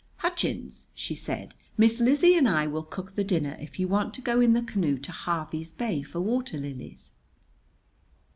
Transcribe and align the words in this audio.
"Hutchins," 0.15 0.87
she 0.95 1.13
said, 1.13 1.53
"Miss 1.77 1.99
Lizzie 1.99 2.33
and 2.35 2.49
I 2.49 2.65
will 2.65 2.81
cook 2.81 3.13
the 3.13 3.23
dinner 3.23 3.55
if 3.61 3.77
you 3.79 3.87
want 3.87 4.15
to 4.15 4.21
go 4.21 4.41
in 4.41 4.53
the 4.53 4.63
canoe 4.63 4.97
to 4.97 5.11
Harvey's 5.11 5.71
Bay 5.71 6.01
for 6.01 6.19
water 6.19 6.57
lilies." 6.57 7.11